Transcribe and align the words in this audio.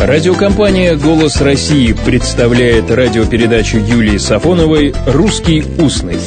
Радиокомпания 0.00 0.96
«Голос 0.96 1.42
России» 1.42 1.92
представляет 1.92 2.90
радиопередачу 2.90 3.76
Юлии 3.76 4.16
Сафоновой 4.16 4.94
«Русский 5.06 5.62
устный». 5.78 6.18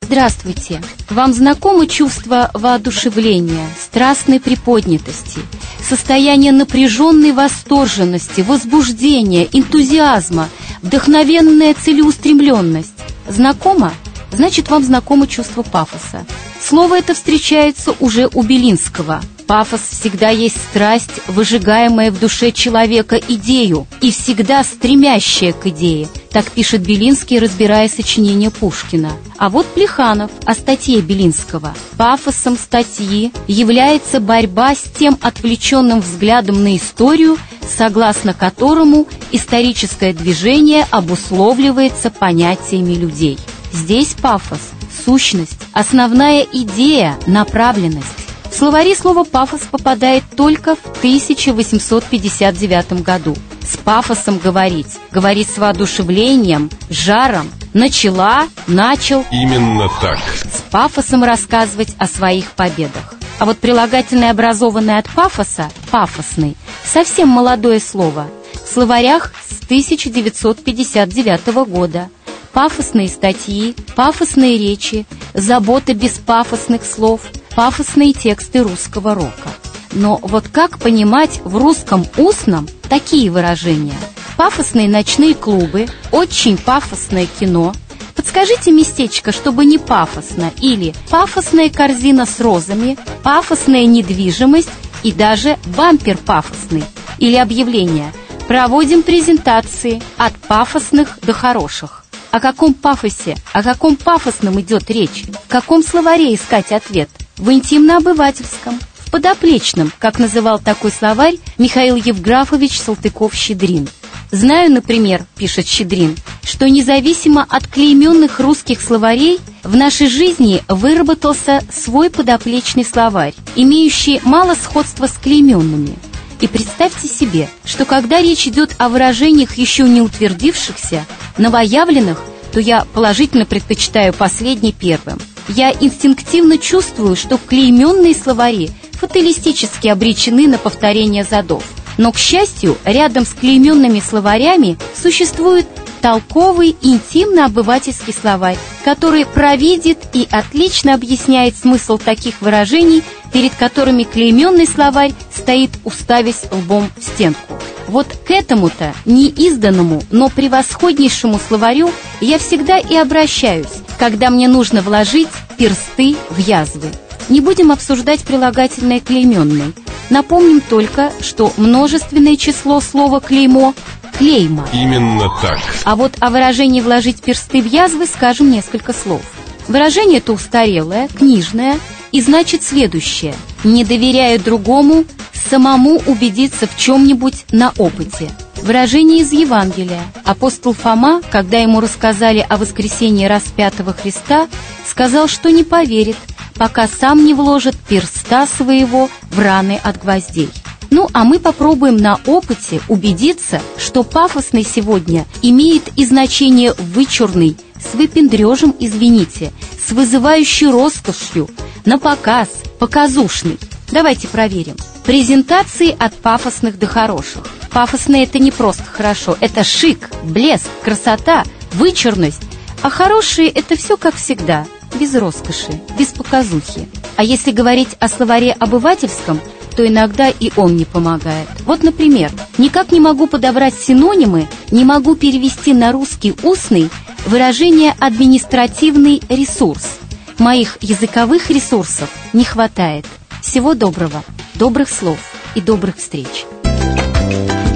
Здравствуйте! 0.00 0.82
Вам 1.10 1.32
знакомо 1.32 1.86
чувство 1.86 2.50
воодушевления, 2.54 3.68
страстной 3.80 4.40
приподнятости, 4.40 5.38
состояние 5.80 6.50
напряженной 6.50 7.30
восторженности, 7.30 8.40
возбуждения, 8.40 9.46
энтузиазма, 9.52 10.48
вдохновенная 10.82 11.76
целеустремленность? 11.80 12.98
Знакомо? 13.28 13.92
Значит, 14.32 14.70
вам 14.70 14.82
знакомо 14.82 15.28
чувство 15.28 15.62
пафоса. 15.62 16.26
Слово 16.60 16.98
это 16.98 17.14
встречается 17.14 17.94
уже 18.00 18.28
у 18.34 18.42
Белинского– 18.42 19.22
Пафос 19.46 19.80
всегда 19.90 20.30
есть 20.30 20.56
страсть, 20.56 21.20
выжигаемая 21.26 22.10
в 22.10 22.18
душе 22.18 22.50
человека 22.50 23.16
идею 23.16 23.86
и 24.00 24.10
всегда 24.10 24.64
стремящая 24.64 25.52
к 25.52 25.66
идее. 25.66 26.08
Так 26.30 26.50
пишет 26.50 26.82
Белинский, 26.82 27.38
разбирая 27.38 27.88
сочинение 27.88 28.50
Пушкина. 28.50 29.12
А 29.36 29.50
вот 29.50 29.66
Плеханов 29.66 30.30
о 30.46 30.54
статье 30.54 31.00
Белинского. 31.00 31.74
Пафосом 31.96 32.56
статьи 32.56 33.32
является 33.46 34.18
борьба 34.18 34.74
с 34.74 34.82
тем 34.98 35.18
отвлеченным 35.20 36.00
взглядом 36.00 36.64
на 36.64 36.76
историю, 36.76 37.38
согласно 37.76 38.34
которому 38.34 39.06
историческое 39.30 40.12
движение 40.12 40.86
обусловливается 40.90 42.10
понятиями 42.10 42.94
людей. 42.94 43.38
Здесь 43.72 44.14
пафос, 44.20 44.60
сущность, 45.04 45.58
основная 45.72 46.46
идея, 46.52 47.16
направленность. 47.26 48.23
В 48.54 48.56
словари 48.56 48.94
слово 48.94 49.24
«пафос» 49.24 49.62
попадает 49.68 50.22
только 50.36 50.76
в 50.76 50.98
1859 50.98 53.02
году. 53.02 53.34
С 53.68 53.76
пафосом 53.76 54.38
говорить, 54.38 54.96
говорить 55.10 55.50
с 55.50 55.58
воодушевлением, 55.58 56.70
жаром, 56.88 57.50
начала, 57.72 58.46
начал. 58.68 59.24
Именно 59.32 59.90
так. 60.00 60.20
С 60.52 60.60
пафосом 60.70 61.24
рассказывать 61.24 61.96
о 61.98 62.06
своих 62.06 62.52
победах. 62.52 63.14
А 63.40 63.44
вот 63.44 63.58
прилагательное, 63.58 64.30
образованное 64.30 65.00
от 65.00 65.10
пафоса, 65.10 65.68
пафосный, 65.90 66.56
совсем 66.84 67.28
молодое 67.28 67.80
слово. 67.80 68.28
В 68.64 68.72
словарях 68.72 69.32
с 69.50 69.64
1959 69.64 71.46
года. 71.66 72.08
Пафосные 72.52 73.08
статьи, 73.08 73.74
пафосные 73.96 74.56
речи, 74.56 75.06
забота 75.34 75.92
без 75.92 76.12
пафосных 76.12 76.84
слов– 76.84 77.22
пафосные 77.54 78.12
тексты 78.12 78.62
русского 78.62 79.14
рока. 79.14 79.50
Но 79.92 80.18
вот 80.22 80.48
как 80.48 80.78
понимать 80.78 81.40
в 81.44 81.56
русском 81.56 82.04
устном 82.16 82.68
такие 82.88 83.30
выражения? 83.30 83.94
Пафосные 84.36 84.88
ночные 84.88 85.34
клубы, 85.34 85.86
очень 86.10 86.58
пафосное 86.58 87.26
кино. 87.26 87.72
Подскажите 88.16 88.72
местечко, 88.72 89.30
чтобы 89.30 89.64
не 89.64 89.78
пафосно, 89.78 90.50
или 90.60 90.94
пафосная 91.10 91.70
корзина 91.70 92.26
с 92.26 92.40
розами, 92.40 92.98
пафосная 93.22 93.86
недвижимость 93.86 94.70
и 95.04 95.12
даже 95.12 95.56
бампер 95.76 96.16
пафосный. 96.16 96.84
Или 97.18 97.36
объявление 97.36 98.12
«Проводим 98.48 99.02
презентации 99.02 100.02
от 100.16 100.34
пафосных 100.34 101.18
до 101.22 101.32
хороших». 101.32 102.04
О 102.32 102.40
каком 102.40 102.74
пафосе, 102.74 103.36
о 103.52 103.62
каком 103.62 103.94
пафосном 103.94 104.60
идет 104.60 104.90
речь? 104.90 105.22
В 105.44 105.48
каком 105.48 105.84
словаре 105.84 106.34
искать 106.34 106.72
ответ? 106.72 107.08
В 107.36 107.50
интимно-обывательском, 107.50 108.78
в 108.98 109.10
подоплечном, 109.10 109.92
как 109.98 110.18
называл 110.18 110.58
такой 110.58 110.90
словарь 110.90 111.36
Михаил 111.58 111.96
Евграфович 111.96 112.80
Салтыков-Щедрин. 112.80 113.88
Знаю, 114.30 114.72
например, 114.72 115.24
пишет 115.36 115.66
Щедрин, 115.66 116.16
что 116.42 116.68
независимо 116.68 117.46
от 117.48 117.68
клейменных 117.68 118.40
русских 118.40 118.80
словарей 118.80 119.38
в 119.62 119.76
нашей 119.76 120.08
жизни 120.08 120.62
выработался 120.68 121.62
свой 121.72 122.10
подоплечный 122.10 122.84
словарь, 122.84 123.34
имеющий 123.54 124.20
мало 124.24 124.54
сходства 124.54 125.06
с 125.06 125.12
клейменными. 125.12 125.94
И 126.40 126.48
представьте 126.48 127.06
себе, 127.06 127.48
что 127.64 127.84
когда 127.84 128.20
речь 128.20 128.48
идет 128.48 128.74
о 128.78 128.88
выражениях 128.88 129.56
еще 129.56 129.84
не 129.84 130.00
утвердившихся, 130.00 131.04
новоявленных, 131.38 132.20
то 132.52 132.60
я 132.60 132.84
положительно 132.92 133.46
предпочитаю 133.46 134.12
последний 134.12 134.72
первым– 134.72 135.18
я 135.48 135.72
инстинктивно 135.72 136.58
чувствую, 136.58 137.16
что 137.16 137.38
клейменные 137.38 138.14
словари 138.14 138.70
фаталистически 138.92 139.88
обречены 139.88 140.46
на 140.46 140.58
повторение 140.58 141.24
задов. 141.24 141.64
Но, 141.96 142.12
к 142.12 142.18
счастью, 142.18 142.76
рядом 142.84 143.24
с 143.24 143.30
клейменными 143.30 144.00
словарями 144.00 144.76
существует 145.00 145.66
толковый 146.00 146.76
интимно-обывательский 146.82 148.12
словарь, 148.12 148.58
который 148.84 149.24
провидит 149.24 149.98
и 150.12 150.26
отлично 150.30 150.94
объясняет 150.94 151.56
смысл 151.56 151.98
таких 151.98 152.40
выражений, 152.40 153.02
перед 153.32 153.54
которыми 153.54 154.02
клейменный 154.02 154.66
словарь 154.66 155.14
стоит, 155.32 155.70
уставясь 155.84 156.42
лбом 156.50 156.90
в 156.96 157.02
стенку. 157.02 157.58
Вот 157.88 158.06
к 158.26 158.30
этому-то 158.30 158.94
неизданному, 159.04 160.02
но 160.10 160.28
превосходнейшему 160.28 161.38
словарю 161.48 161.90
я 162.20 162.38
всегда 162.38 162.78
и 162.78 162.96
обращаюсь, 162.96 163.83
когда 164.04 164.28
мне 164.28 164.48
нужно 164.48 164.82
вложить 164.82 165.30
персты 165.56 166.14
в 166.28 166.36
язвы. 166.36 166.90
Не 167.30 167.40
будем 167.40 167.72
обсуждать 167.72 168.20
прилагательное 168.20 169.00
клейменное. 169.00 169.72
Напомним 170.10 170.60
только, 170.60 171.10
что 171.22 171.50
множественное 171.56 172.36
число 172.36 172.82
слова 172.82 173.20
«клеймо»– 173.20 173.72
клейма. 174.18 174.68
Именно 174.74 175.30
так. 175.40 175.58
А 175.84 175.96
вот 175.96 176.12
о 176.20 176.28
выражении 176.28 176.82
«вложить 176.82 177.22
персты 177.22 177.62
в 177.62 177.66
язвы» 177.66 178.04
скажем 178.04 178.50
несколько 178.50 178.92
слов. 178.92 179.22
Выражение 179.68 180.18
это 180.18 180.34
устарелое, 180.34 181.08
книжное 181.08 181.78
и 182.12 182.20
значит 182.20 182.62
следующее. 182.62 183.34
Не 183.64 183.84
доверяя 183.84 184.38
другому, 184.38 185.06
самому 185.48 186.02
убедиться 186.04 186.66
в 186.66 186.76
чем-нибудь 186.76 187.46
на 187.52 187.72
опыте– 187.78 188.30
Выражение 188.64 189.20
из 189.20 189.30
Евангелия. 189.30 190.00
Апостол 190.24 190.72
Фома, 190.72 191.20
когда 191.30 191.58
ему 191.58 191.80
рассказали 191.80 192.38
о 192.48 192.56
воскресении 192.56 193.26
распятого 193.26 193.92
Христа, 193.92 194.48
сказал, 194.88 195.28
что 195.28 195.50
не 195.50 195.64
поверит, 195.64 196.16
пока 196.54 196.88
сам 196.88 197.26
не 197.26 197.34
вложит 197.34 197.76
перста 197.76 198.46
своего 198.46 199.10
в 199.30 199.38
раны 199.38 199.78
от 199.84 200.00
гвоздей. 200.00 200.48
Ну, 200.88 201.08
а 201.12 201.24
мы 201.24 201.40
попробуем 201.40 201.98
на 201.98 202.18
опыте 202.24 202.80
убедиться, 202.88 203.60
что 203.76 204.02
пафосный 204.02 204.64
сегодня 204.64 205.26
имеет 205.42 205.82
и 205.96 206.06
значение 206.06 206.72
вычурный, 206.72 207.58
с 207.78 207.94
выпендрежем, 207.94 208.74
извините, 208.80 209.52
с 209.86 209.92
вызывающей 209.92 210.70
роскошью, 210.70 211.50
на 211.84 211.98
показ, 211.98 212.48
показушный. 212.78 213.58
Давайте 213.92 214.26
проверим. 214.26 214.76
Презентации 215.04 215.94
от 215.98 216.14
пафосных 216.14 216.78
до 216.78 216.86
хороших. 216.86 217.44
Пафосные 217.74 218.22
это 218.22 218.38
не 218.38 218.52
просто 218.52 218.84
хорошо, 218.84 219.36
это 219.40 219.64
шик, 219.64 220.08
блеск, 220.22 220.68
красота, 220.84 221.42
вычурность. 221.72 222.42
А 222.82 222.88
хорошие 222.88 223.48
это 223.48 223.76
все 223.76 223.96
как 223.96 224.14
всегда, 224.14 224.64
без 225.00 225.12
роскоши, 225.16 225.80
без 225.98 226.08
показухи. 226.08 226.88
А 227.16 227.24
если 227.24 227.50
говорить 227.50 227.96
о 227.98 228.08
словаре 228.08 228.52
обывательском, 228.52 229.40
то 229.74 229.84
иногда 229.84 230.28
и 230.28 230.52
он 230.54 230.76
не 230.76 230.84
помогает. 230.84 231.48
Вот, 231.66 231.82
например, 231.82 232.30
никак 232.58 232.92
не 232.92 233.00
могу 233.00 233.26
подобрать 233.26 233.74
синонимы, 233.74 234.46
не 234.70 234.84
могу 234.84 235.16
перевести 235.16 235.74
на 235.74 235.90
русский 235.90 236.32
устный 236.44 236.90
выражение 237.26 237.92
«административный 237.98 239.20
ресурс». 239.28 239.98
Моих 240.38 240.78
языковых 240.80 241.50
ресурсов 241.50 242.08
не 242.32 242.44
хватает. 242.44 243.04
Всего 243.42 243.74
доброго, 243.74 244.22
добрых 244.54 244.88
слов 244.88 245.18
и 245.56 245.60
добрых 245.60 245.96
встреч. 245.96 246.44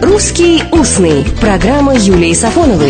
«Русский 0.00 0.62
устный»– 0.70 1.24
программа 1.40 1.92
Юлии 1.96 2.32
Сафоновой. 2.32 2.86